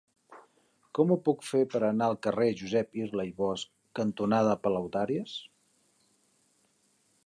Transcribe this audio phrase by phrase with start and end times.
[0.99, 3.69] Com ho puc fer per anar al carrer Josep Irla i Bosch
[4.01, 5.41] cantonada Palaudàries?